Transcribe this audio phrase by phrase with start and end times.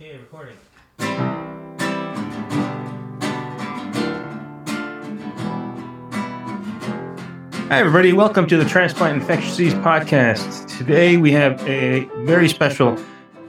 [0.00, 0.54] Okay, recording.
[7.66, 8.12] Hi, everybody.
[8.12, 10.78] Welcome to the Transplant Infectious Disease Podcast.
[10.78, 12.96] Today we have a very special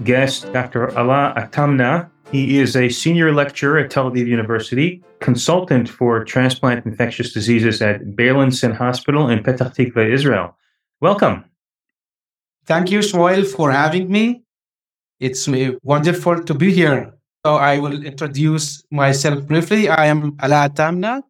[0.03, 0.89] guest, Dr.
[0.97, 2.09] Ala Atamna.
[2.31, 8.01] He is a senior lecturer at Tel Aviv University, consultant for transplant infectious diseases at
[8.01, 10.57] Beilinson Hospital in Petah Tikva, Israel.
[10.99, 11.45] Welcome.
[12.65, 14.45] Thank you, Shmuel, for having me.
[15.19, 15.49] It's
[15.83, 17.13] wonderful to be here.
[17.45, 19.89] So I will introduce myself briefly.
[19.89, 21.23] I am Ala Atamna.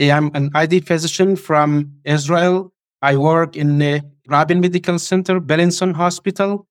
[0.00, 2.72] I am an ID physician from Israel.
[3.02, 6.66] I work in the Rabin Medical Center, Beilinson Hospital,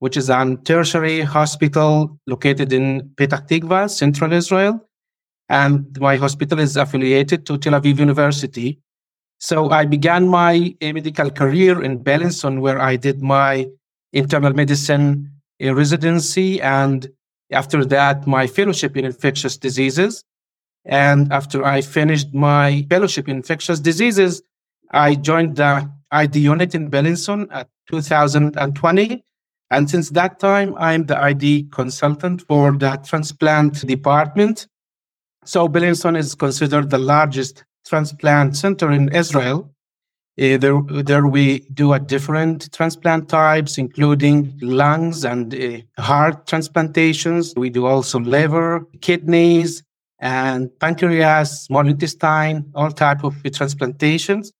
[0.00, 4.86] which is a tertiary hospital located in Petah Tikva, central Israel.
[5.48, 8.80] And my hospital is affiliated to Tel Aviv University.
[9.40, 13.66] So I began my medical career in Beilinson, where I did my
[14.12, 17.08] internal medicine a residency and
[17.52, 20.24] after that my fellowship in infectious diseases.
[20.84, 24.42] And after i finished my fellowship in infectious diseases
[24.90, 29.24] i joined the id unit in Beilinson at 2020
[29.70, 34.66] and since that time i'm the id consultant for the transplant department.
[35.46, 39.73] So Beilinson is considered the largest transplant center in israel
[40.36, 47.54] there, there we do a different transplant types, including lungs and uh, heart transplantations.
[47.56, 49.82] We do also liver, kidneys,
[50.18, 54.50] and pancreas, small intestine, all type of transplantations.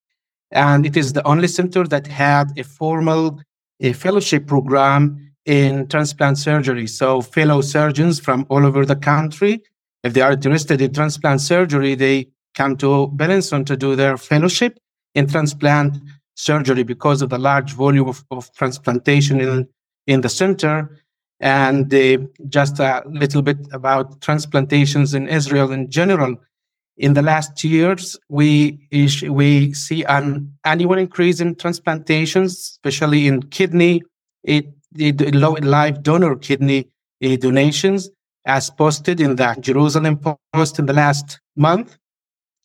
[0.53, 3.41] And it is the only center that had a formal
[3.81, 6.87] a fellowship program in transplant surgery.
[6.87, 9.63] So fellow surgeons from all over the country,
[10.05, 14.79] if they are interested in transplant surgery, they come to Beilinson to do their fellowship
[15.15, 15.99] in transplant
[16.35, 19.69] surgery because of the large volume of, of transplantation in,
[20.07, 21.01] in the center.
[21.41, 26.37] And uh, just a little bit about transplantations in Israel in general.
[26.97, 28.79] In the last years, we,
[29.29, 34.03] we see an annual increase in transplantations, especially in kidney,
[34.45, 36.89] it, it, live donor kidney
[37.25, 38.11] uh, donations,
[38.47, 40.21] as posted in the Jerusalem
[40.53, 41.99] Post in the last month.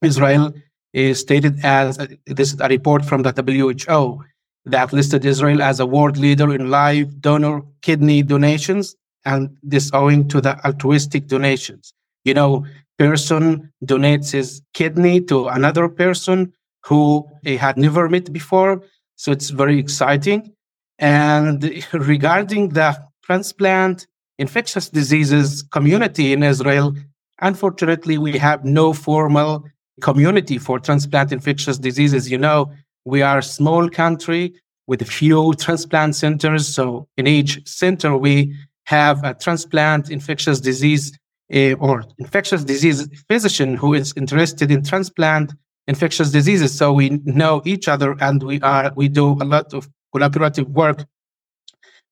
[0.03, 0.53] Israel
[0.93, 4.23] is stated as this is a report from the WHO
[4.65, 8.95] that listed Israel as a world leader in live donor kidney donations,
[9.25, 11.93] and this owing to the altruistic donations.
[12.23, 12.65] You know,
[12.97, 16.53] person donates his kidney to another person
[16.85, 18.83] who he had never met before,
[19.15, 20.53] so it's very exciting.
[20.97, 24.07] And regarding the transplant
[24.37, 26.95] infectious diseases community in Israel,
[27.41, 29.65] unfortunately, we have no formal
[30.01, 32.29] community for transplant infectious diseases.
[32.29, 32.71] You know,
[33.05, 34.53] we are a small country
[34.87, 36.67] with a few transplant centers.
[36.67, 38.55] So in each center, we
[38.85, 41.17] have a transplant infectious disease
[41.53, 45.53] uh, or infectious disease physician who is interested in transplant
[45.87, 46.75] infectious diseases.
[46.75, 51.05] So we know each other and we are we do a lot of collaborative work.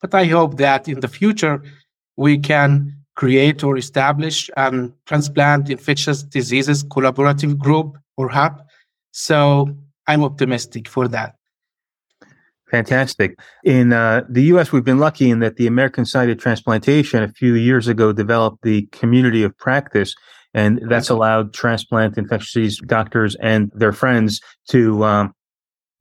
[0.02, 1.64] But I hope that in the future
[2.16, 8.62] we can create or establish um, transplant infectious diseases collaborative group or hub.
[9.12, 11.34] So I'm optimistic for that.
[12.70, 13.40] Fantastic.
[13.64, 17.30] In uh, the U.S., we've been lucky in that the American Society of Transplantation a
[17.30, 20.14] few years ago developed the community of practice,
[20.54, 25.34] and that's allowed transplant infectious disease doctors and their friends to um,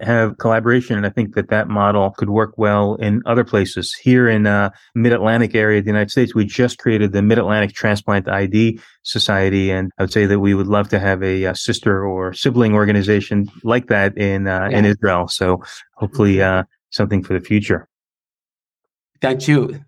[0.01, 0.97] have collaboration.
[0.97, 3.95] And I think that that model could work well in other places.
[3.95, 8.29] Here in uh, mid-Atlantic area of the United States, we just created the Mid-Atlantic Transplant
[8.29, 9.71] ID Society.
[9.71, 12.75] And I would say that we would love to have a, a sister or sibling
[12.75, 14.79] organization like that in, uh, yeah.
[14.79, 15.29] in Israel.
[15.29, 15.63] So
[15.95, 17.89] hopefully uh, something for the future.
[19.21, 19.85] Thank you.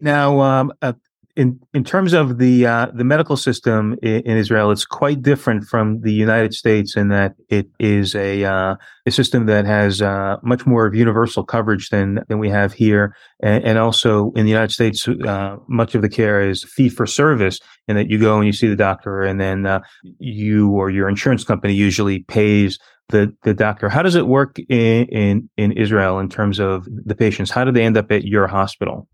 [0.00, 0.92] Now, um, uh,
[1.38, 5.64] in in terms of the uh, the medical system in, in, Israel, it's quite different
[5.64, 8.74] from the United States in that it is a uh,
[9.06, 13.14] a system that has uh, much more of universal coverage than than we have here,
[13.40, 17.06] and, and also in the United States, uh, much of the care is fee for
[17.06, 19.80] service, in that you go and you see the doctor, and then uh,
[20.18, 22.80] you or your insurance company usually pays
[23.10, 23.88] the the doctor.
[23.88, 27.52] How does it work in, in in Israel in terms of the patients?
[27.52, 29.06] How do they end up at your hospital?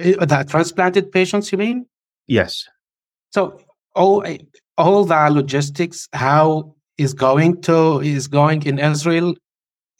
[0.00, 1.86] Uh, the transplanted patients, you mean?
[2.26, 2.64] Yes.
[3.30, 3.60] So
[3.94, 4.24] all
[4.76, 9.34] all the logistics, how is going to is going in Israel.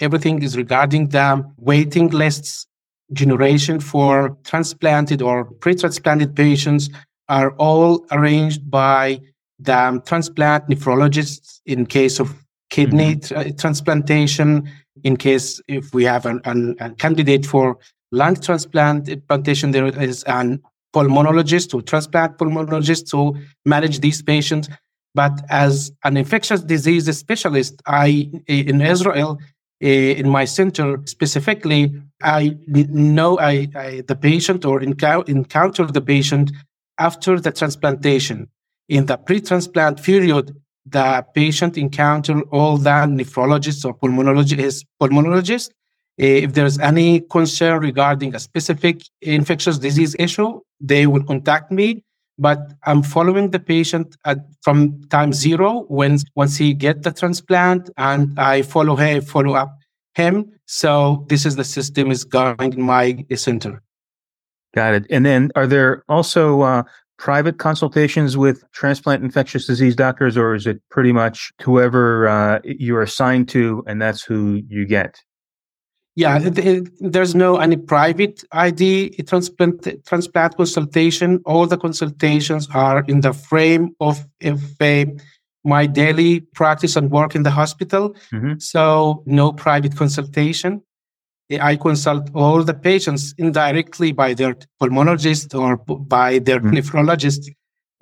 [0.00, 2.66] Everything is regarding the waiting lists,
[3.12, 6.90] generation for transplanted or pre-transplanted patients
[7.28, 9.20] are all arranged by
[9.58, 12.34] the transplant nephrologists in case of
[12.70, 13.34] kidney mm-hmm.
[13.34, 14.68] tra- transplantation.
[15.02, 17.78] In case if we have an, an, a candidate for
[18.14, 20.60] lung transplant eh, implantation, there is an
[20.94, 23.34] pulmonologist or transplant pulmonologist to
[23.64, 24.68] manage these patients.
[25.14, 29.38] But as an infectious disease specialist, I eh, in Israel,
[29.80, 31.82] eh, in my center specifically,
[32.22, 36.52] I know I, I the patient or encou- encounter the patient
[36.98, 38.48] after the transplantation.
[38.88, 40.54] In the pre-transplant period,
[40.86, 45.70] the patient encounter all the nephrologists or pulmonologists, pulmonologists
[46.16, 52.04] if there's any concern regarding a specific infectious disease issue, they will contact me.
[52.38, 57.90] But I'm following the patient at, from time zero when once he get the transplant,
[57.96, 59.76] and I follow him, follow up
[60.14, 60.50] him.
[60.66, 63.82] So this is the system is going in my center.
[64.74, 65.06] Got it.
[65.10, 66.82] And then, are there also uh,
[67.18, 73.02] private consultations with transplant infectious disease doctors, or is it pretty much whoever uh, you're
[73.02, 75.20] assigned to, and that's who you get?
[76.16, 76.38] Yeah,
[77.00, 81.40] there's no any private ID transplant transplant consultation.
[81.44, 85.12] All the consultations are in the frame of if a,
[85.64, 88.14] my daily practice and work in the hospital.
[88.32, 88.58] Mm-hmm.
[88.58, 90.82] So no private consultation.
[91.60, 96.76] I consult all the patients indirectly by their pulmonologist or by their mm-hmm.
[96.76, 97.50] nephrologist,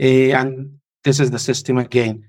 [0.00, 2.25] uh, and this is the system again.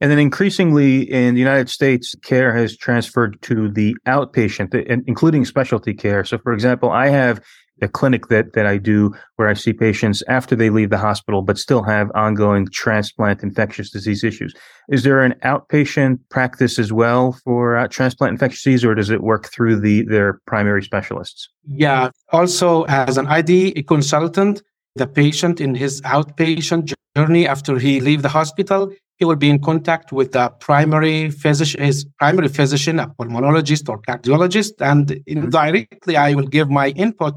[0.00, 4.74] And then increasingly in the United States, care has transferred to the outpatient,
[5.06, 6.24] including specialty care.
[6.24, 7.40] So, for example, I have
[7.82, 11.42] a clinic that, that I do where I see patients after they leave the hospital,
[11.42, 14.54] but still have ongoing transplant infectious disease issues.
[14.88, 19.22] Is there an outpatient practice as well for uh, transplant infectious disease, or does it
[19.22, 21.48] work through the their primary specialists?
[21.66, 22.10] Yeah.
[22.32, 24.62] Also, as an ID consultant,
[24.96, 29.60] the patient in his outpatient journey after he leave the hospital, he will be in
[29.60, 35.38] contact with the primary physician, his primary physician, a pulmonologist or cardiologist, and mm-hmm.
[35.38, 37.34] indirectly I will give my input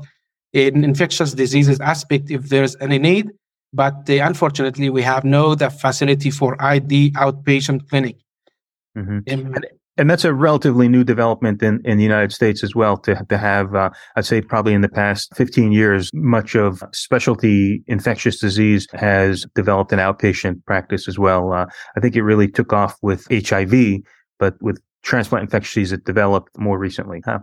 [0.53, 3.31] in infectious diseases aspect if there's any need.
[3.73, 8.17] But uh, unfortunately, we have no the facility for ID outpatient clinic.
[8.97, 9.19] Mm-hmm.
[9.97, 12.97] And, that's a relatively new development in, in the United States as well.
[12.97, 17.83] To to have, uh, I'd say, probably in the past 15 years, much of specialty
[17.87, 21.53] infectious disease has developed an outpatient practice as well.
[21.53, 24.01] Uh, I think it really took off with HIV,
[24.39, 27.21] but with transplant infectious disease, it developed more recently.
[27.25, 27.39] Huh?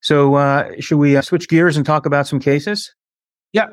[0.00, 2.94] So, uh, should we uh, switch gears and talk about some cases?
[3.52, 3.68] Yeah,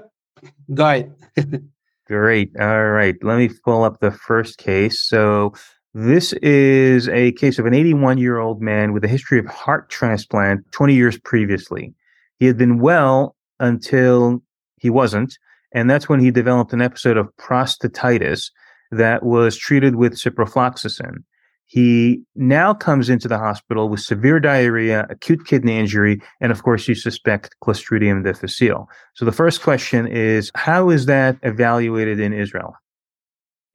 [0.74, 1.14] go ahead.
[2.08, 2.52] Great.
[2.60, 3.16] All right.
[3.22, 5.02] Let me pull up the first case.
[5.02, 5.54] So,
[5.94, 9.90] this is a case of an 81 year old man with a history of heart
[9.90, 11.94] transplant 20 years previously.
[12.40, 14.42] He had been well until
[14.78, 15.38] he wasn't.
[15.74, 18.52] And that's when he developed an episode of prostatitis
[18.92, 21.24] that was treated with ciprofloxacin.
[21.66, 26.86] He now comes into the hospital with severe diarrhea, acute kidney injury, and of course,
[26.90, 28.90] you suspect Clostridium difficile.
[29.16, 32.76] So the first question is how is that evaluated in Israel?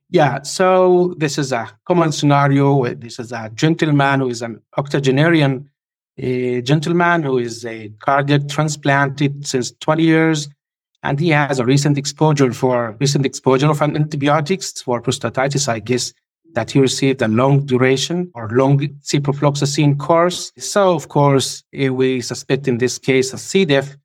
[0.09, 2.85] Yeah, so this is a common scenario.
[2.95, 5.69] This is a gentleman who is an octogenarian
[6.19, 10.49] a gentleman who is a cardiac transplanted since 20 years,
[11.03, 16.13] and he has a recent exposure for recent exposure of antibiotics for prostatitis, I guess,
[16.55, 20.53] that he received a long duration or long ciprofloxacin course.
[20.57, 23.67] So, of course, eh, we suspect in this case a C.
[23.67, 23.97] diff.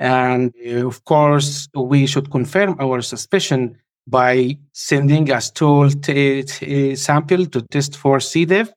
[0.00, 6.96] And eh, of course, we should confirm our suspicion by sending a stool t- t-
[6.96, 8.44] sample to test for C.
[8.44, 8.72] diff.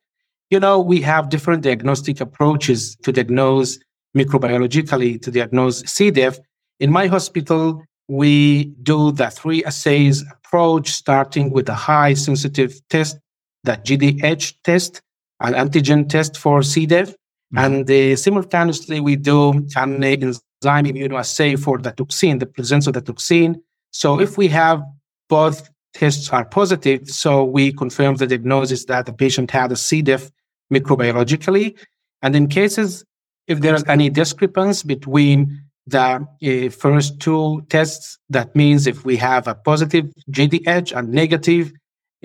[0.50, 3.80] You know, we have different diagnostic approaches to diagnose
[4.16, 6.12] microbiologically to diagnose C.
[6.12, 6.38] diff.
[6.80, 13.18] In my hospital, we do the three assays approach, starting with a high sensitive test,
[13.64, 15.02] the GDH test,
[15.40, 16.86] an antigen test for C.
[16.86, 17.10] diff.
[17.10, 17.58] Mm-hmm.
[17.58, 23.02] And uh, simultaneously, we do an enzyme immunoassay for the toxin, the presence of the
[23.02, 23.62] toxin.
[23.92, 24.84] So if we have
[25.40, 25.58] both
[25.94, 30.02] tests are positive, so we confirm the diagnosis that the patient had a C.
[30.02, 30.24] diff
[30.72, 31.66] microbiologically.
[32.24, 32.90] And in cases,
[33.48, 35.38] if there is any discrepancy between
[35.88, 38.18] the uh, first two tests.
[38.30, 41.74] That means if we have a positive GDH and negative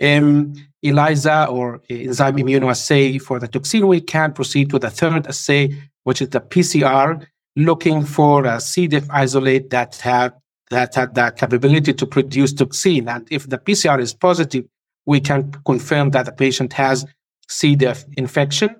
[0.00, 5.76] um, ELISA or enzyme immunoassay for the toxin, we can proceed to the third assay,
[6.04, 8.86] which is the PCR, looking for a C.
[8.86, 10.32] diff isolate that have
[10.70, 13.08] that had the capability to produce toxin.
[13.08, 14.64] And if the PCR is positive,
[15.06, 17.06] we can confirm that the patient has
[17.48, 17.76] C.
[17.76, 18.76] diff infection.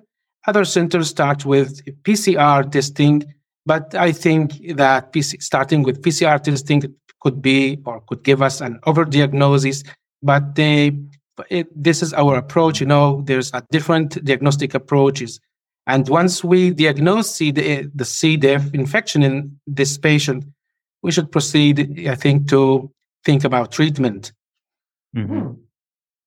[0.47, 3.23] Other centers start with PCR testing
[3.69, 6.81] but I think that PC, starting with PCR testing
[7.21, 9.87] could be or could give us an overdiagnosis.
[10.23, 10.97] But they,
[11.51, 12.79] it, this is our approach.
[12.79, 15.39] You know, there's a different diagnostic approaches.
[15.85, 18.37] And once we diagnose C, the, the C.
[18.37, 20.45] diff infection in this patient,
[21.01, 22.91] we should proceed, I think, to
[23.23, 24.33] think about treatment.
[25.15, 25.53] Mm-hmm.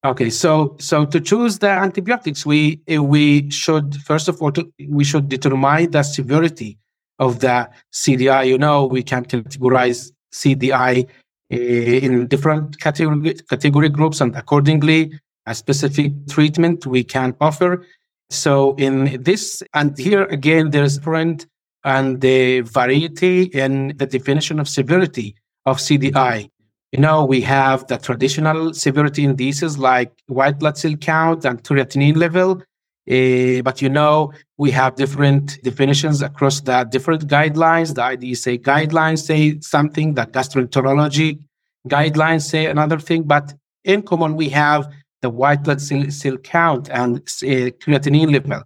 [0.05, 4.53] Okay, so so to choose the antibiotics, we we should first of all
[4.89, 6.77] we should determine the severity
[7.21, 8.49] of the CDI.
[8.49, 11.09] You know, we can categorize CDI
[11.53, 15.13] eh, in different category category groups, and accordingly,
[15.47, 17.87] a specific treatment we can offer.
[18.29, 21.47] So in this, and here again, there's different
[21.85, 25.35] and the variety in the definition of severity
[25.67, 26.49] of CDI.
[26.93, 32.17] You know, we have the traditional severity indices like white blood cell count and creatinine
[32.17, 32.63] level.
[33.11, 37.95] Uh, but you know, we have different definitions across the different guidelines.
[37.95, 41.41] The IDSA guidelines say something, the gastroenterology
[41.89, 43.23] guidelines say another thing.
[43.23, 44.89] But in common, we have
[45.23, 48.63] the white blood cell, cell count and uh, creatinine level.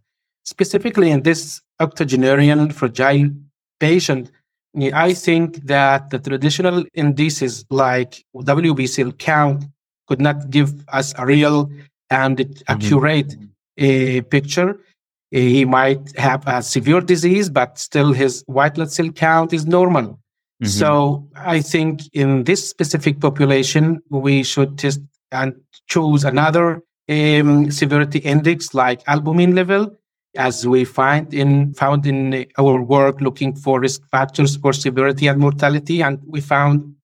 [0.47, 3.31] Specifically in this octogenarian fragile
[3.81, 4.31] patient,
[4.95, 9.65] I think that the traditional indices like WB cell count
[10.07, 11.71] could not give us a real
[12.11, 12.63] and mm-hmm.
[12.69, 13.35] accurate
[13.81, 14.79] uh, picture.
[15.33, 20.21] He might have a severe disease, but still his white blood cell count is normal.
[20.63, 20.67] Mm-hmm.
[20.67, 25.01] So I think in this specific population, we should test
[25.33, 25.55] and
[25.89, 29.97] choose another um, severity index like albumin level
[30.37, 35.41] as we find in found in our work looking for risk factors for severity and
[35.41, 36.03] mortality.
[36.03, 36.95] And we found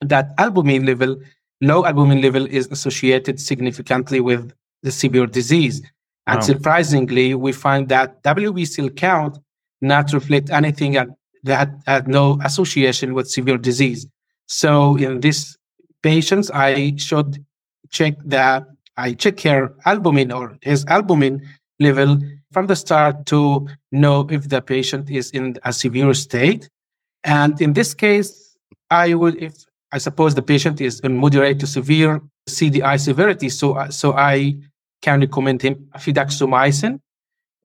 [0.00, 1.16] that albumin level
[1.60, 5.82] low albumin level is associated significantly with the severe disease.
[6.26, 6.40] And wow.
[6.40, 9.38] surprisingly we find that wb cell count
[9.80, 10.96] not reflect anything
[11.44, 14.06] that had no association with severe disease.
[14.46, 15.58] So in these
[16.02, 17.44] patients i should
[17.90, 18.64] check that
[18.96, 21.42] i check her albumin or his albumin
[21.80, 22.18] level
[22.52, 26.68] from the start to know if the patient is in a severe state.
[27.24, 28.56] And in this case,
[28.90, 29.54] I would, if
[29.92, 34.56] I suppose the patient is in moderate to severe CDI severity, so so I
[35.02, 37.00] can recommend him fidaxomicin.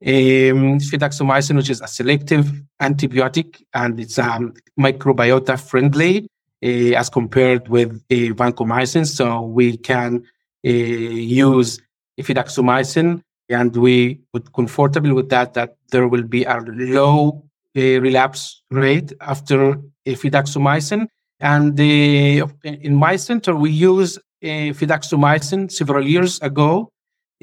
[0.06, 6.28] Um, fidaxomicin, which is a selective antibiotic and it's um, microbiota friendly
[6.64, 9.08] uh, as compared with uh, vancomycin.
[9.08, 10.24] So we can
[10.66, 11.80] uh, use
[12.20, 17.44] fidaxomicin and we would comfortable with that that there will be a low
[17.78, 21.08] uh, relapse rate after fidaxomicin
[21.40, 26.90] and the, in my center we use uh, fidaxomicin several years ago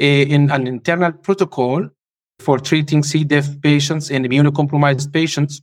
[0.00, 1.88] uh, in an internal protocol
[2.38, 3.24] for treating C.
[3.24, 5.60] diff patients and immunocompromised patients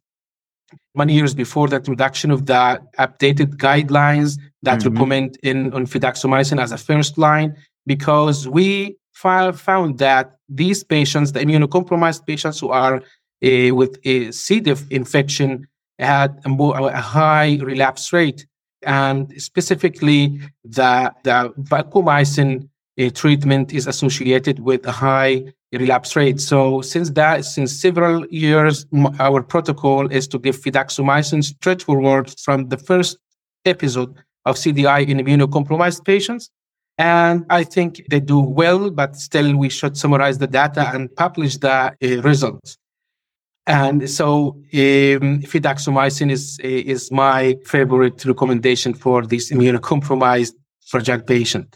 [0.96, 4.94] many years before the introduction of the updated guidelines that mm-hmm.
[4.94, 11.40] recommend in on fidaxomicin as a first line because we found that these patients, the
[11.40, 12.98] immunocompromised patients who are
[13.44, 14.60] uh, with a C.
[14.60, 15.68] diff infection,
[16.00, 18.46] had a, more, a high relapse rate.
[18.84, 22.70] And specifically, the, the vancomycin
[23.00, 25.44] uh, treatment is associated with a high
[25.74, 26.40] relapse rate.
[26.40, 28.86] So since that, since several years,
[29.20, 33.18] our protocol is to give fidaxomicin straightforward from the first
[33.66, 36.50] episode of CDI in immunocompromised patients
[36.98, 41.58] and I think they do well, but still we should summarize the data and publish
[41.58, 42.78] the uh, results.
[43.68, 50.54] And so um, fidaxomicin is, is my favorite recommendation for this immunocompromised
[50.88, 51.76] fragile patient.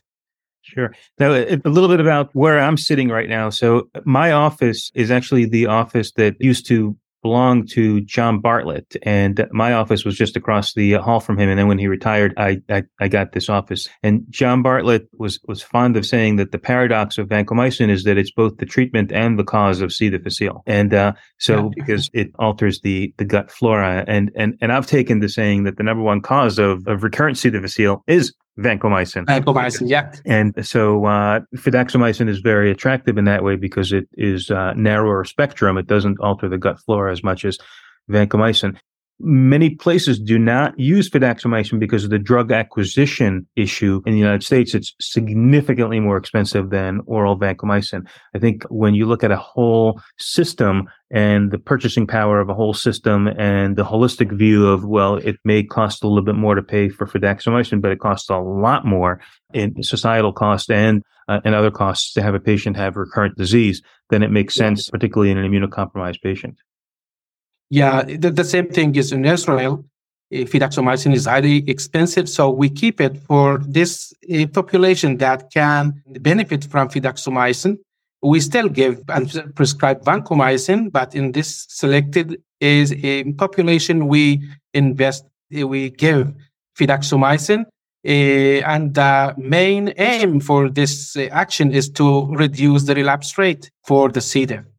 [0.64, 0.94] Sure.
[1.20, 3.50] Now, a little bit about where I'm sitting right now.
[3.50, 9.48] So, my office is actually the office that used to belonged to John Bartlett, and
[9.52, 11.50] my office was just across the hall from him.
[11.50, 13.88] And then when he retired, I, I, I got this office.
[14.04, 18.18] And John Bartlett was was fond of saying that the paradox of vancomycin is that
[18.18, 20.10] it's both the treatment and the cause of C.
[20.10, 20.64] difficile.
[20.66, 21.70] And uh, so yeah.
[21.76, 25.78] because it alters the the gut flora, and and and I've taken to saying that
[25.78, 27.50] the number one cause of of recurrent C.
[27.50, 29.26] difficile is vancomycin.
[29.26, 30.14] Vancomycin, yeah.
[30.26, 35.24] And so uh, fidaxomicin is very attractive in that way because it is uh, narrower
[35.24, 35.78] spectrum.
[35.78, 37.58] It doesn't alter the gut flora as much as
[38.10, 38.78] vancomycin.
[39.24, 44.02] Many places do not use fidaxomicin because of the drug acquisition issue.
[44.06, 48.08] In the United States, it's significantly more expensive than oral vancomycin.
[48.36, 52.56] I think when you look at a whole system and the purchasing power of a
[52.56, 56.56] whole system and the holistic view of, well, it may cost a little bit more
[56.56, 59.22] to pay for fidaxomicin, but it costs a lot more
[59.54, 63.82] in societal cost and uh, and other costs to have a patient have recurrent disease,
[64.10, 66.58] then it makes sense, particularly in an immunocompromised patient.
[67.72, 69.86] Yeah, the, the same thing is in Israel.
[70.32, 76.04] Eh, fidaxomicin is highly expensive, so we keep it for this uh, population that can
[76.20, 77.78] benefit from fidaxomicin.
[78.24, 85.26] we still give and prescribe vancomycin, but in this selected is a population we invest,
[85.50, 86.32] we give
[86.78, 87.66] fidaxomicin.
[88.04, 94.10] Uh, and the main aim for this action is to reduce the relapse rate for
[94.10, 94.46] the C.
[94.46, 94.71] diff.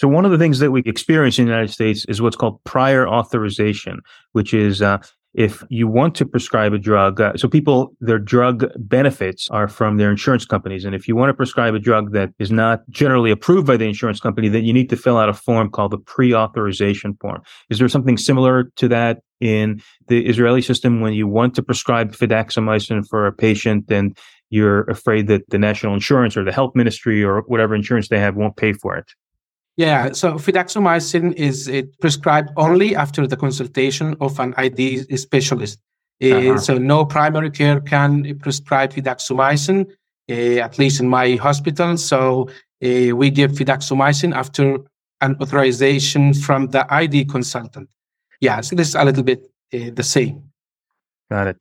[0.00, 2.64] So one of the things that we experience in the United States is what's called
[2.64, 4.00] prior authorization,
[4.32, 4.96] which is uh,
[5.34, 9.98] if you want to prescribe a drug, uh, so people, their drug benefits are from
[9.98, 10.86] their insurance companies.
[10.86, 13.84] And if you want to prescribe a drug that is not generally approved by the
[13.84, 17.42] insurance company, then you need to fill out a form called the pre authorization form.
[17.68, 22.12] Is there something similar to that in the Israeli system when you want to prescribe
[22.12, 24.16] fidaxomicin for a patient and
[24.48, 28.34] you're afraid that the national insurance or the health ministry or whatever insurance they have
[28.34, 29.12] won't pay for it?
[29.80, 35.78] Yeah, so fidaxomicin is it prescribed only after the consultation of an ID specialist.
[36.22, 36.52] Uh, uh-huh.
[36.52, 39.86] Uh, so no primary care can prescribe fidaxomicin,
[40.30, 41.96] uh, at least in my hospital.
[41.96, 42.50] So
[42.84, 44.80] uh, we give fidaxomicin after
[45.22, 47.88] an authorization from the ID consultant.
[48.42, 50.42] Yeah, so this is a little bit uh, the same.
[51.30, 51.58] Got it.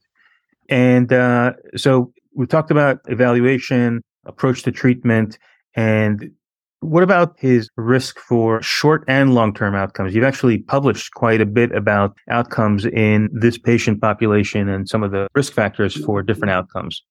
[0.68, 5.40] And uh, so we talked about evaluation, approach to treatment,
[5.76, 6.32] and
[6.82, 10.16] what about his risk for short and long term outcomes?
[10.16, 15.12] You've actually published quite a bit about outcomes in this patient population and some of
[15.12, 17.04] the risk factors for different outcomes.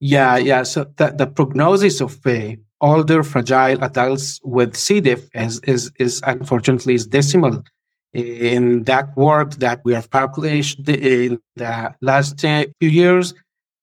[0.00, 0.64] Yeah, yeah.
[0.64, 5.00] So the, the prognosis of uh, older fragile adults with C.
[5.00, 7.62] diff is, is, is unfortunately is decimal.
[8.12, 13.34] In that work that we have published in the last uh, few years,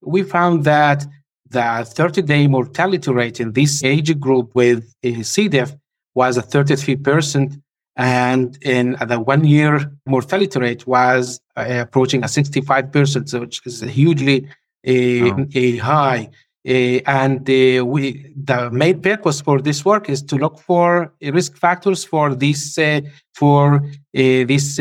[0.01, 1.05] we found that
[1.51, 4.93] the 30 day mortality rate in this age group with
[5.23, 5.47] C.
[5.47, 5.75] diff
[6.15, 7.61] was a 33%.
[7.97, 14.47] And in the one year mortality rate was uh, approaching a 65%, which is hugely
[14.87, 15.45] oh.
[15.53, 16.29] a high.
[16.67, 21.57] Uh, and uh, we, the main purpose for this work is to look for risk
[21.57, 23.01] factors for this uh,
[23.33, 24.79] for these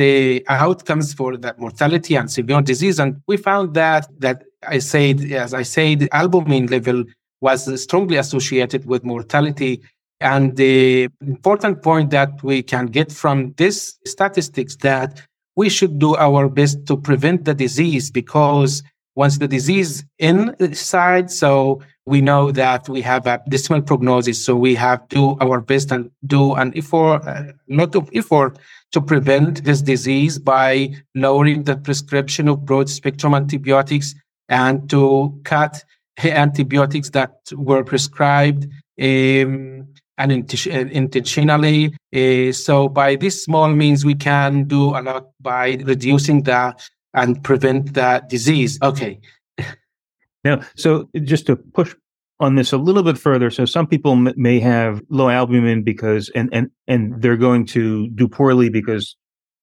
[0.48, 2.98] outcomes for that mortality and severe disease.
[3.00, 7.04] And we found that that I said, as I said, albumin level
[7.40, 9.82] was strongly associated with mortality.
[10.20, 15.22] And the important point that we can get from this statistics that
[15.56, 18.82] we should do our best to prevent the disease because
[19.16, 24.44] once the disease inside, so we know that we have a dismal prognosis.
[24.44, 28.58] So we have to do our best and do an effort, a lot of effort
[28.92, 34.14] to prevent this disease by lowering the prescription of broad spectrum antibiotics
[34.50, 35.82] and to cut
[36.22, 38.64] antibiotics that were prescribed
[39.00, 39.86] um,
[40.18, 41.96] and intentionally.
[42.14, 46.74] Uh, so by this small means, we can do a lot by reducing the
[47.14, 48.78] and prevent the disease.
[48.82, 49.18] Okay.
[50.44, 51.94] now, so just to push
[52.38, 56.30] on this a little bit further, so some people m- may have low albumin because,
[56.34, 59.16] and and and they're going to do poorly because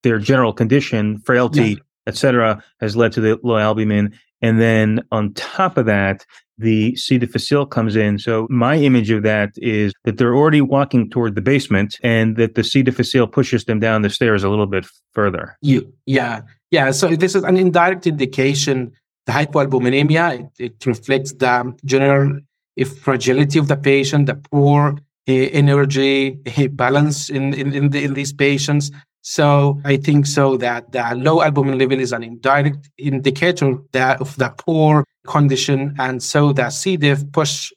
[0.03, 1.75] their general condition, frailty, yeah.
[2.05, 4.13] etc., has led to the low albumin.
[4.41, 6.25] And then on top of that,
[6.57, 7.17] the C.
[7.17, 8.17] difficile comes in.
[8.17, 12.55] So my image of that is that they're already walking toward the basement and that
[12.55, 12.81] the C.
[12.81, 15.57] difficile pushes them down the stairs a little bit further.
[15.61, 16.41] You, yeah.
[16.71, 18.91] Yeah, so this is an indirect indication.
[19.25, 22.39] The hypoalbuminemia, it, it reflects the general
[22.85, 24.97] fragility of the patient, the poor
[25.29, 28.91] uh, energy uh, balance in, in, in, the, in, these patients.
[29.29, 34.33] So I think so that the low albumin level is an indirect indicator that of
[34.37, 35.93] the poor condition.
[35.99, 36.95] And so the C.
[36.95, 37.73] diff push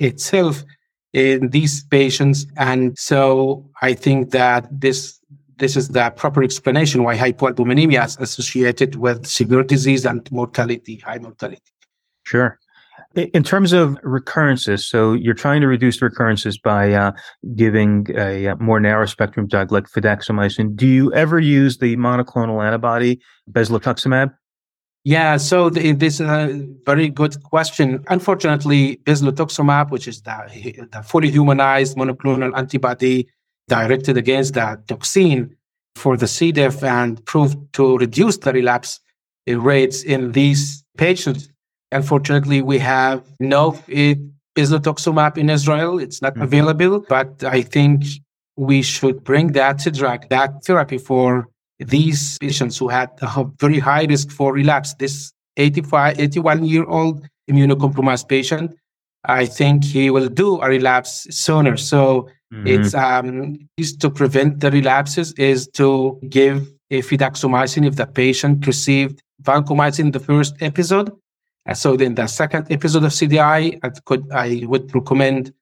[0.00, 0.64] itself
[1.12, 2.46] in these patients.
[2.56, 5.20] And so I think that this
[5.58, 11.18] this is the proper explanation why hypoalbuminemia is associated with severe disease and mortality, high
[11.18, 11.72] mortality.
[12.24, 12.58] Sure.
[13.18, 17.10] In terms of recurrences, so you're trying to reduce recurrences by uh,
[17.56, 20.76] giving a uh, more narrow spectrum drug like fidaxomicin.
[20.76, 24.32] Do you ever use the monoclonal antibody bezlotuximab?
[25.02, 28.04] Yeah, so the, this is a very good question.
[28.08, 33.26] Unfortunately, bezlotuximab, which is the, the fully humanized monoclonal antibody,
[33.66, 35.56] directed against that toxin
[35.96, 36.52] for the C.
[36.52, 39.00] diff and proved to reduce the relapse
[39.50, 41.48] uh, rates in these patients.
[41.92, 43.72] Unfortunately, we have no
[44.56, 45.98] bezlotuximab in Israel.
[45.98, 46.42] It's not mm-hmm.
[46.42, 48.04] available, but I think
[48.56, 51.48] we should bring that drug, that therapy for
[51.78, 54.94] these patients who had a very high risk for relapse.
[54.94, 58.74] This 85, 81 year old immunocompromised patient,
[59.24, 61.76] I think he will do a relapse sooner.
[61.76, 62.66] So Mm-hmm.
[62.66, 68.66] It's um, is to prevent the relapses is to give a fidaxomicin if the patient
[68.66, 71.12] received vancomycin in the first episode.
[71.66, 75.52] And so then the second episode of CDI, I could I would recommend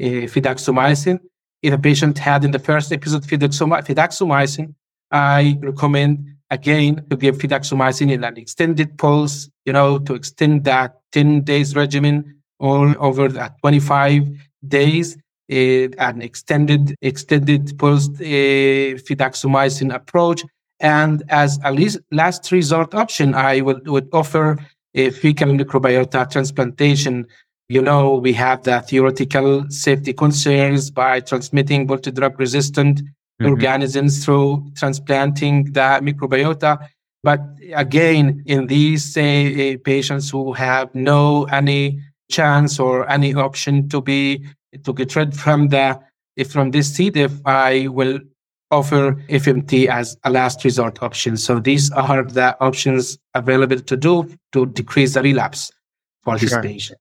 [0.00, 1.18] uh.
[1.62, 4.74] If a patient had in the first episode fidaxomicin,
[5.10, 11.00] I recommend again to give fidaxomicin in an extended pulse, you know, to extend that
[11.12, 14.28] 10 days regimen all over that 25
[14.68, 15.16] days.
[15.50, 18.98] Uh, an extended extended pulse uh,
[19.92, 20.42] approach
[20.80, 24.58] and as a least, last resort option, I would, would offer
[24.96, 27.26] fecal microbiota transplantation.
[27.68, 33.46] You know, we have the theoretical safety concerns by transmitting multi-drug resistant mm-hmm.
[33.46, 36.88] organisms through transplanting the microbiota.
[37.22, 37.40] But
[37.74, 44.44] again, in these uh, patients who have no any chance or any option to be
[44.84, 46.00] to get rid from the
[46.48, 47.10] from this C.
[47.10, 48.20] diff, I will
[48.70, 51.36] offer FMT as a last resort option.
[51.36, 55.70] So these are the options available to do to decrease the relapse
[56.24, 56.98] for this patient.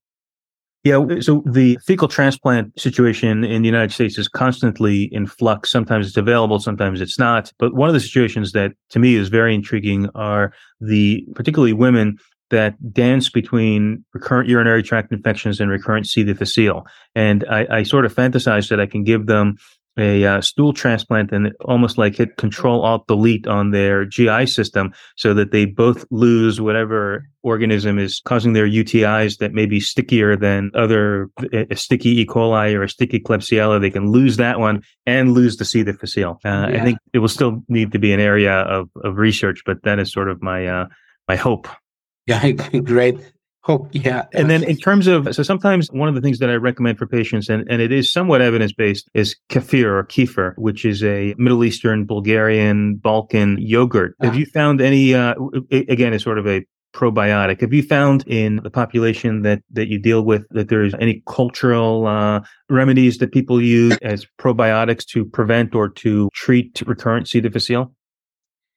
[0.83, 5.71] Yeah, so the fecal transplant situation in the United States is constantly in flux.
[5.71, 7.51] Sometimes it's available, sometimes it's not.
[7.57, 12.19] But one of the situations that to me is very intriguing are the particularly women
[12.51, 16.23] that dance between recurrent urinary tract infections and recurrent C.
[16.23, 16.85] difficile.
[17.15, 19.57] And I, I sort of fantasize that I can give them
[19.97, 24.93] a uh, stool transplant and almost like hit control alt delete on their GI system
[25.15, 30.35] so that they both lose whatever organism is causing their UTIs that may be stickier
[30.35, 32.25] than other a sticky E.
[32.25, 33.79] coli or a sticky Klebsiella.
[33.79, 35.83] They can lose that one and lose the C.
[35.83, 36.39] difficile.
[36.43, 36.81] Uh, yeah.
[36.81, 39.99] I think it will still need to be an area of, of research, but that
[39.99, 40.85] is sort of my uh,
[41.27, 41.67] my hope.
[42.27, 42.51] Yeah,
[42.83, 43.19] great.
[43.67, 44.25] Oh, yeah.
[44.31, 47.07] And then in terms of, so sometimes one of the things that I recommend for
[47.07, 51.33] patients, and, and it is somewhat evidence based, is kefir or kefir, which is a
[51.37, 54.15] Middle Eastern, Bulgarian, Balkan yogurt.
[54.21, 54.37] Have ah.
[54.37, 55.33] you found any, uh,
[55.71, 57.61] again, it's sort of a probiotic.
[57.61, 62.07] Have you found in the population that, that you deal with that there's any cultural
[62.07, 67.41] uh, remedies that people use as probiotics to prevent or to treat recurrent C.
[67.41, 67.93] difficile?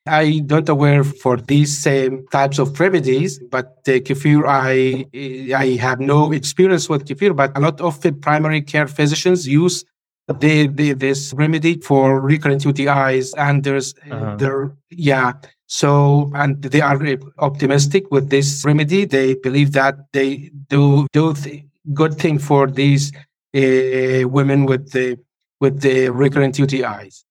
[0.08, 5.06] I don't aware for these same types of remedies, but the kefir, I
[5.54, 9.84] I have no experience with kefir, but a lot of primary care physicians use
[10.28, 14.36] the, the this remedy for recurrent UTIs, and there's uh-huh.
[14.36, 15.32] there yeah.
[15.66, 16.98] So and they are
[17.38, 19.04] optimistic with this remedy.
[19.04, 23.12] They believe that they do do th- good thing for these
[23.54, 25.18] uh, women with the
[25.60, 27.24] with the recurrent UTIs.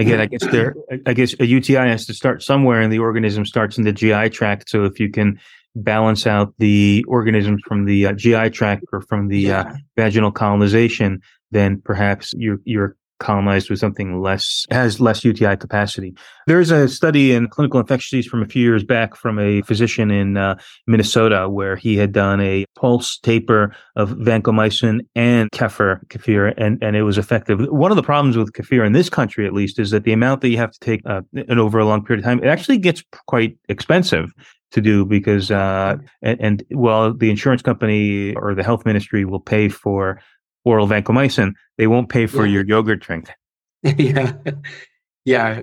[0.00, 0.74] Again, I guess there.
[1.06, 4.30] I guess a UTI has to start somewhere, and the organism starts in the GI
[4.30, 4.70] tract.
[4.70, 5.38] So if you can
[5.76, 9.72] balance out the organisms from the uh, GI tract or from the uh, yeah.
[9.72, 16.14] uh, vaginal colonization, then perhaps you're you're colonized with something less has less UTI capacity.
[16.46, 20.10] There's a study in clinical infectious disease from a few years back from a physician
[20.10, 26.52] in uh, Minnesota where he had done a pulse taper of vancomycin and kefir, kefir,
[26.56, 27.60] and, and it was effective.
[27.70, 30.40] One of the problems with kefir in this country, at least, is that the amount
[30.40, 32.78] that you have to take uh, and over a long period of time, it actually
[32.78, 34.32] gets quite expensive
[34.72, 39.40] to do because uh, and, and well the insurance company or the health ministry will
[39.40, 40.20] pay for
[40.64, 42.52] oral vancomycin, they won't pay for yeah.
[42.52, 43.30] your yogurt drink.
[43.82, 44.32] yeah,
[45.24, 45.60] yeah,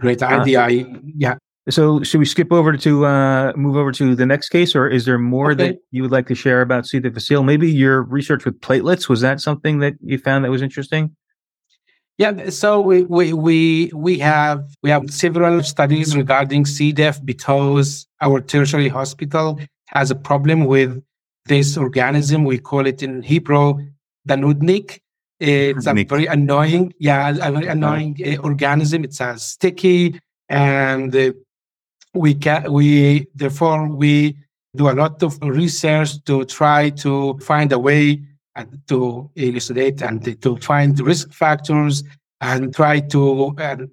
[0.00, 0.62] great idea.
[0.62, 0.68] Uh,
[1.16, 1.34] yeah.
[1.70, 5.04] So, should we skip over to uh, move over to the next case, or is
[5.04, 5.68] there more okay.
[5.68, 6.98] that you would like to share about C.
[6.98, 7.42] difficile?
[7.42, 11.14] Maybe your research with platelets was that something that you found that was interesting?
[12.16, 16.90] Yeah, so we we we we have we have several studies regarding C.
[16.90, 21.02] diff because our tertiary hospital has a problem with
[21.48, 22.44] this organism.
[22.44, 23.86] We call it in Hebrew
[24.24, 25.00] the nudnik.
[25.40, 29.04] It's a very annoying, yeah, a very annoying uh, organism.
[29.04, 31.32] It's a sticky, and uh,
[32.14, 34.36] we can we therefore we
[34.76, 38.22] do a lot of research to try to find a way
[38.88, 42.02] to elucidate and to find risk factors
[42.40, 43.88] and try to and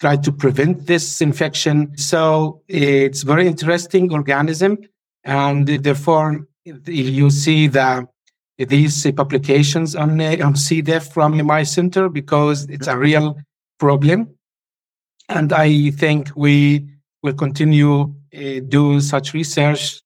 [0.00, 1.96] try to prevent this infection.
[1.96, 4.78] So it's very interesting organism,
[5.22, 6.46] and therefore
[6.86, 8.06] you see the
[8.58, 10.82] these publications on uh, on C.
[10.82, 13.36] from my center because it's a real
[13.78, 14.28] problem,
[15.28, 16.88] and I think we
[17.22, 20.00] will continue uh, do such research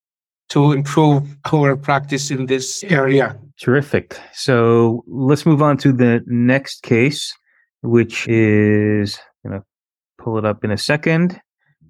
[0.50, 3.38] to improve our practice in this area.
[3.58, 4.18] Terrific.
[4.34, 7.32] So let's move on to the next case,
[7.80, 9.64] which is going to
[10.18, 11.40] pull it up in a second.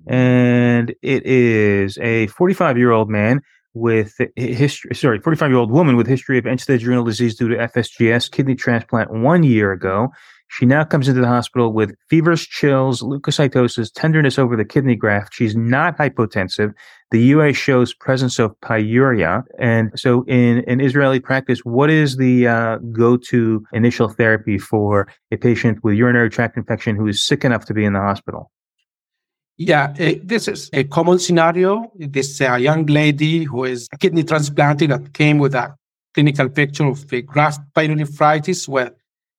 [0.06, 3.40] And it is a 45 year old man
[3.74, 7.48] with history, sorry, 45 year old woman with history of end stage renal disease due
[7.48, 10.08] to FSGS kidney transplant one year ago.
[10.48, 15.32] She now comes into the hospital with fevers, chills, leukocytosis, tenderness over the kidney graft.
[15.32, 16.74] She's not hypotensive.
[17.10, 19.44] The UA shows presence of pyuria.
[19.58, 25.38] And so in, in Israeli practice, what is the uh, go-to initial therapy for a
[25.38, 28.50] patient with urinary tract infection who is sick enough to be in the hospital?
[29.58, 31.92] Yeah, uh, this is a common scenario.
[31.96, 35.74] This uh, young lady who is a kidney transplanted that came with a
[36.14, 38.92] clinical picture of the graft pyelonephritis with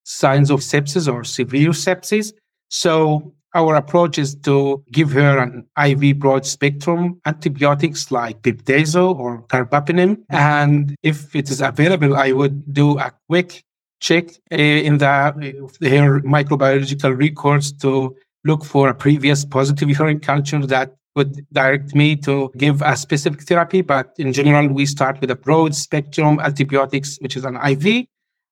[0.04, 2.32] signs of sepsis or severe sepsis.
[2.70, 9.44] So our approach is to give her an IV broad spectrum antibiotics like piptazo or
[9.44, 10.24] carbapenem.
[10.30, 13.64] And if it is available, I would do a quick
[14.00, 20.66] check uh, in the her microbiological records to look for a previous positive urine culture
[20.66, 23.82] that would direct me to give a specific therapy.
[23.82, 28.06] But in general, we start with a broad spectrum antibiotics, which is an IV.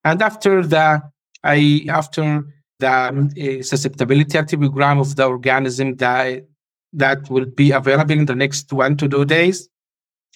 [0.04, 1.02] And after the,
[1.44, 2.46] I, after
[2.80, 3.30] the um,
[3.64, 6.46] susceptibility antibiogram of the organism that,
[6.94, 9.70] that will be available in the next one to two days,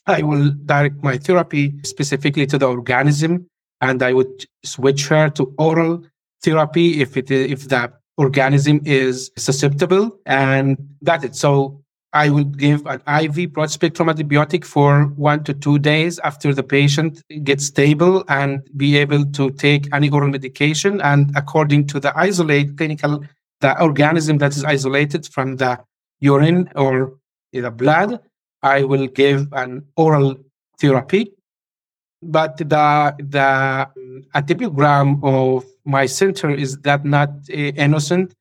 [0.08, 3.48] I will direct my therapy specifically to the organism
[3.82, 6.04] and I would switch her to oral
[6.44, 11.36] therapy if it if the organism is susceptible and that's it.
[11.36, 11.82] So
[12.16, 16.64] I will give an IV broad spectrum antibiotic for one to two days after the
[16.64, 21.02] patient gets stable and be able to take any oral medication.
[21.02, 23.26] And according to the isolate clinical,
[23.60, 25.78] the organism that is isolated from the
[26.22, 27.18] urine or
[27.52, 28.22] the blood,
[28.64, 30.38] I will give an oral
[30.80, 31.34] therapy.
[32.22, 38.34] But the the um, antibiogram of my center is that not uh, innocent.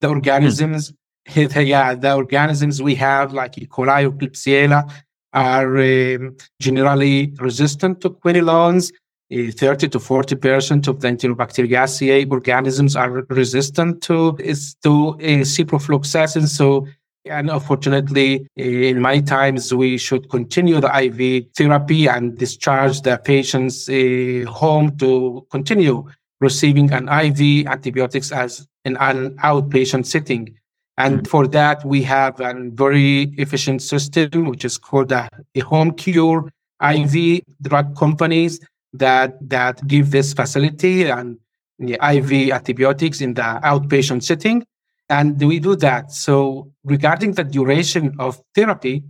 [0.00, 0.92] The organisms
[1.34, 3.66] yeah, the organisms we have, like E.
[3.66, 4.90] coli or Klebsiella,
[5.32, 8.92] are um, generally resistant to quinolones.
[9.30, 15.44] Uh, 30 to 40 percent of the Enterobacteriaceae organisms are resistant to is to uh,
[15.44, 16.48] ciprofloxacin.
[16.48, 16.86] So,
[17.26, 23.86] and unfortunately, in many times we should continue the IV therapy and discharge the patients
[23.90, 26.06] uh, home to continue
[26.40, 30.54] receiving an IV antibiotics as in an outpatient setting.
[30.96, 31.26] And mm.
[31.26, 36.50] for that, we have a very efficient system, which is called a, a home cure
[36.82, 38.60] IV drug companies
[38.92, 41.38] that, that give this facility and
[41.78, 44.64] the IV antibiotics in the outpatient setting.
[45.08, 46.12] And we do that.
[46.12, 49.04] So regarding the duration of therapy,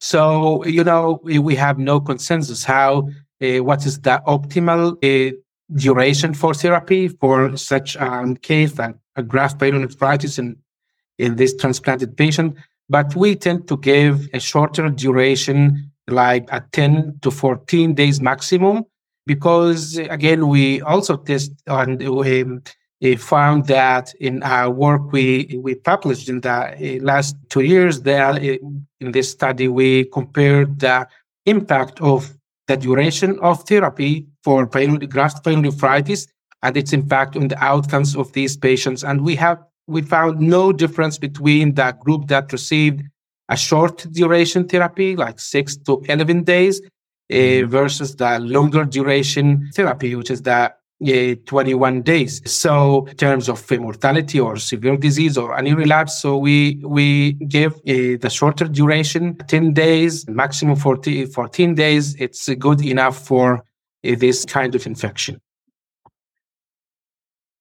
[0.00, 3.08] so, you know, we have no consensus how,
[3.40, 5.36] uh, what is the optimal uh,
[5.74, 10.56] duration for therapy for such a um, case that a graft pyelonephritis in,
[11.18, 12.56] in this transplanted patient.
[12.88, 18.84] But we tend to give a shorter duration, like a 10 to 14 days maximum,
[19.26, 22.44] because again, we also test and we,
[23.00, 28.02] we found that in our work we, we published in the eh, last two years
[28.02, 28.58] there eh,
[29.00, 31.06] in this study, we compared the
[31.46, 32.34] impact of
[32.68, 36.28] the duration of therapy for graft pyelonephritis
[36.62, 39.02] and its impact on the outcomes of these patients.
[39.02, 43.02] And we have we found no difference between that group that received
[43.48, 46.80] a short duration therapy, like six to 11 days,
[47.32, 50.72] uh, versus the longer duration therapy, which is the
[51.08, 52.40] uh, 21 days.
[52.50, 57.74] So in terms of mortality or severe disease or any relapse, so we we give
[57.74, 62.14] uh, the shorter duration, 10 days, maximum 40, 14 days.
[62.16, 63.60] It's good enough for uh,
[64.02, 65.40] this kind of infection.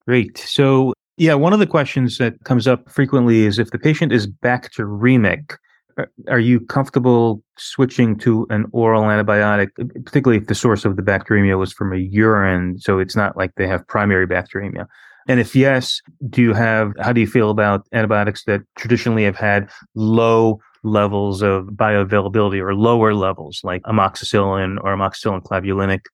[0.07, 0.37] Great.
[0.37, 4.27] So yeah, one of the questions that comes up frequently is if the patient is
[4.27, 5.55] bacteremic,
[5.97, 10.95] Uh, are you comfortable switching to an oral antibiotic, uh, particularly if the source of
[10.95, 14.85] the bacteremia was from a urine, so it's not like they have primary bacteremia?
[15.27, 19.35] And if yes, do you have, how do you feel about antibiotics that traditionally have
[19.35, 26.05] had low levels of bioavailability or lower levels like amoxicillin or amoxicillin clavulanic?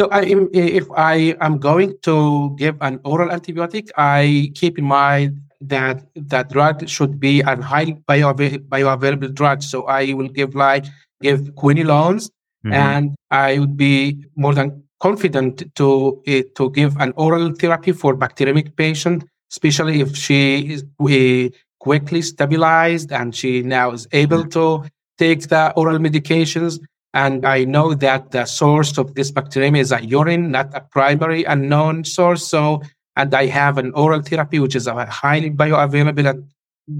[0.00, 0.22] So I,
[0.54, 6.48] if I am going to give an oral antibiotic, I keep in mind that that
[6.48, 9.62] drug should be a highly bioavailable drug.
[9.62, 10.86] So I will give like
[11.20, 12.30] give quinolones,
[12.64, 12.72] mm-hmm.
[12.72, 18.16] and I would be more than confident to uh, to give an oral therapy for
[18.16, 24.84] bacteremic patient, especially if she is uh, quickly stabilized and she now is able mm-hmm.
[24.84, 26.80] to take the oral medications.
[27.12, 31.44] And I know that the source of this bacteremia is a urine, not a primary
[31.44, 32.46] unknown source.
[32.46, 32.82] So
[33.16, 36.44] and I have an oral therapy, which is a highly bioavailable and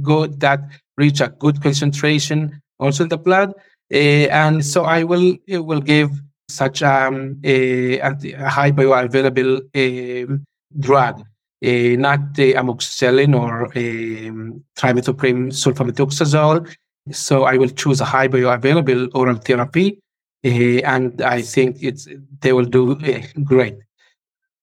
[0.03, 0.61] good that
[0.96, 3.55] reach a good concentration also in the blood.
[3.92, 6.11] Uh, and so I will will give
[6.49, 10.37] such um, a, a high bioavailable uh,
[10.79, 11.25] drug.
[11.64, 16.75] uh, not the amoxicillin or um, trimethoprim sulfamethoxazole.
[17.13, 20.01] So I will choose a high bioavailable oral therapy,
[20.45, 22.07] uh, and I think it's
[22.41, 23.77] they will do uh, great.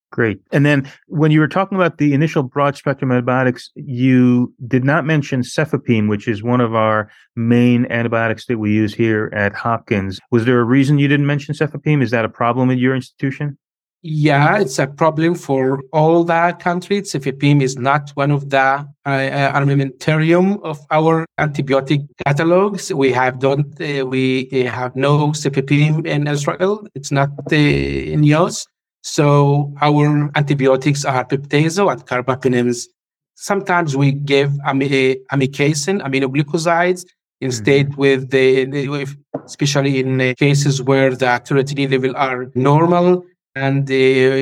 [0.10, 0.40] Great.
[0.54, 5.06] And then when you were talking about the initial broad spectrum antibiotics, you did not
[5.06, 10.20] mention cefepime, which is one of our main antibiotics that we use here at Hopkins.
[10.32, 12.02] Was there a reason you didn't mention cefepime?
[12.02, 13.58] Is that a problem at your institution?
[14.04, 17.12] Yeah, it's a problem for all the countries.
[17.12, 22.94] Cefepime is not one of the uh, uh, armamentarium of our antibiotic catalogs.
[22.94, 26.88] We have don't uh, we uh, have no cefepime in Israel.
[26.94, 28.68] It's not uh, in use.
[29.02, 32.86] So our antibiotics are piptazo and carbapenems.
[33.34, 37.06] Sometimes we give ami- amikacin, aminoglycosides,
[37.42, 38.02] instead mm-hmm.
[38.02, 43.24] with the, with, especially in cases where the creatinine level are normal
[43.66, 43.94] and uh,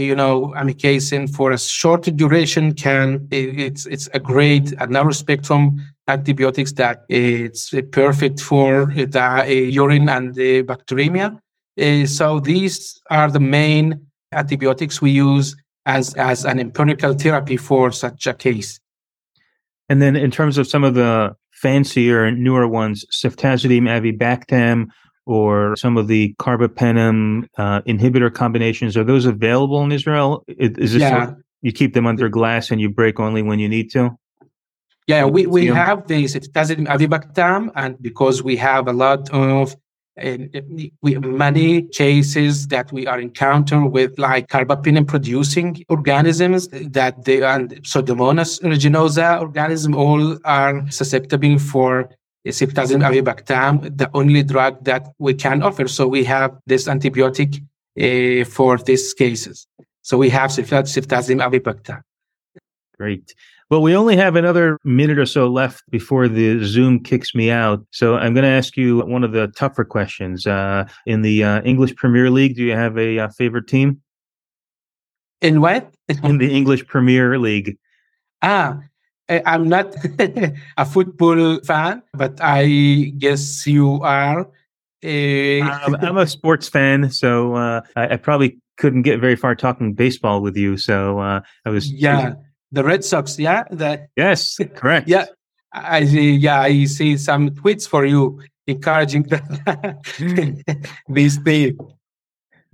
[0.10, 5.63] you know amikacin for a short duration can it's it's a great a narrow spectrum
[6.08, 11.28] antibiotics that it's perfect for the urine and the bacteremia
[11.82, 13.99] uh, so these are the main
[14.32, 18.80] antibiotics we use as, as an empirical therapy for such a case.
[19.89, 24.88] And then in terms of some of the fancier newer ones, ceftazidime avibactam
[25.26, 30.44] or some of the carbapenem uh, inhibitor combinations, are those available in Israel?
[30.48, 31.34] Is this yeah.
[31.62, 34.18] you keep them under glass and you break only when you need to?
[35.08, 39.76] Yeah, we, we have the ceftazidime avibactam, and because we have a lot of
[40.18, 47.72] we many cases that we are encounter with like carbapenem producing organisms that they and
[47.84, 52.10] pseudomonas aeruginosa organism all are susceptible for
[52.52, 55.88] ceftazidime avibactam, the only drug that we can offer.
[55.88, 57.62] So we have this antibiotic
[58.00, 59.68] uh, for these cases.
[60.02, 62.02] So we have ceftazidime avibactam.
[62.98, 63.34] Great.
[63.70, 67.84] Well, we only have another minute or so left before the Zoom kicks me out.
[67.92, 70.46] So I'm going to ask you one of the tougher questions.
[70.46, 74.02] Uh, in the uh, English Premier League, do you have a, a uh, favorite team?
[75.42, 75.92] In what?
[76.24, 77.78] in the English Premier League.
[78.44, 78.80] Ah,
[79.30, 79.96] I'm not
[80.78, 84.42] a football fan, but I guess you are.
[84.42, 89.94] um, I'm a sports fan, so uh, I, I, probably couldn't get very far talking
[89.94, 90.78] baseball with you.
[90.78, 92.36] So uh, I was yeah
[92.72, 93.64] the Red Sox, yeah?
[93.72, 95.08] That yes, correct.
[95.08, 95.26] yeah,
[95.74, 96.36] I see.
[96.36, 99.24] Yeah, I see some tweets for you encouraging
[101.08, 101.78] this thing.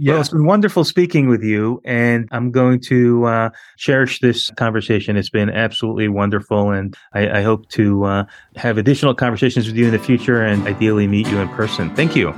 [0.01, 0.13] Yeah.
[0.13, 5.15] Well, it's been wonderful speaking with you, and I'm going to uh, cherish this conversation.
[5.15, 9.85] It's been absolutely wonderful, and I, I hope to uh, have additional conversations with you
[9.85, 11.95] in the future and ideally meet you in person.
[11.95, 12.33] Thank you.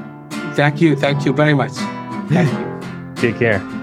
[0.55, 0.97] Thank you.
[0.97, 1.71] Thank you very much.
[2.27, 3.15] Thank you.
[3.15, 3.82] Take care.